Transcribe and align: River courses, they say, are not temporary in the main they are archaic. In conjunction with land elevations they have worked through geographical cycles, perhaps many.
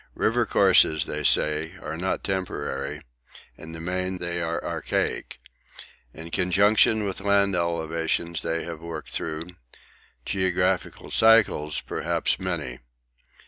River 0.15 0.47
courses, 0.47 1.05
they 1.05 1.23
say, 1.23 1.75
are 1.79 1.95
not 1.95 2.23
temporary 2.23 3.03
in 3.55 3.71
the 3.73 3.79
main 3.79 4.17
they 4.17 4.41
are 4.41 4.63
archaic. 4.65 5.37
In 6.11 6.31
conjunction 6.31 7.05
with 7.05 7.21
land 7.21 7.55
elevations 7.55 8.41
they 8.41 8.63
have 8.63 8.79
worked 8.81 9.11
through 9.11 9.43
geographical 10.25 11.11
cycles, 11.11 11.81
perhaps 11.81 12.39
many. 12.39 12.79